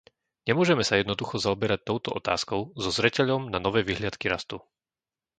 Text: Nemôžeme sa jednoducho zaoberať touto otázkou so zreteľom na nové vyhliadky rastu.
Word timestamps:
Nemôžeme 0.49 0.81
sa 0.85 0.97
jednoducho 1.01 1.35
zaoberať 1.45 1.79
touto 1.89 2.09
otázkou 2.21 2.61
so 2.83 2.89
zreteľom 2.97 3.41
na 3.53 3.59
nové 3.65 3.81
vyhliadky 3.89 4.25
rastu. 4.33 4.57